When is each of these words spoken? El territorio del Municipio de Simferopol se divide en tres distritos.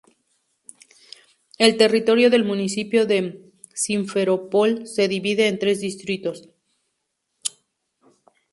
El 1.59 1.77
territorio 1.77 2.31
del 2.31 2.43
Municipio 2.43 3.05
de 3.05 3.51
Simferopol 3.75 4.87
se 4.87 5.07
divide 5.07 5.47
en 5.47 5.59
tres 5.59 5.79
distritos. 5.79 6.49